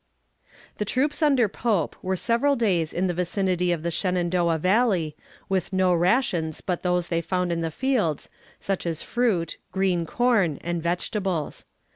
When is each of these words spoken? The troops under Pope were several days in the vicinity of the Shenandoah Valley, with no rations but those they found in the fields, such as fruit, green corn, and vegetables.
The 0.79 0.83
troops 0.83 1.21
under 1.21 1.47
Pope 1.47 1.95
were 2.01 2.15
several 2.15 2.55
days 2.55 2.91
in 2.91 3.05
the 3.05 3.13
vicinity 3.13 3.71
of 3.71 3.83
the 3.83 3.91
Shenandoah 3.91 4.57
Valley, 4.57 5.15
with 5.47 5.71
no 5.71 5.93
rations 5.93 6.59
but 6.59 6.81
those 6.81 7.09
they 7.09 7.21
found 7.21 7.51
in 7.51 7.61
the 7.61 7.69
fields, 7.69 8.27
such 8.59 8.87
as 8.87 9.03
fruit, 9.03 9.57
green 9.71 10.07
corn, 10.07 10.57
and 10.63 10.81
vegetables. 10.81 11.65